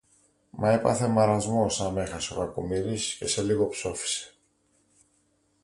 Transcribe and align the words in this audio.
Μα 0.49 0.69
έπαθε 0.71 1.07
μαρασμό 1.07 1.69
σα 1.69 1.89
μ' 1.89 1.97
έχασε, 1.97 2.33
ο 2.33 2.37
κακομοίρης, 2.39 3.13
και 3.15 3.27
σε 3.27 3.41
λίγο 3.41 3.67
ψόφησε. 3.67 4.33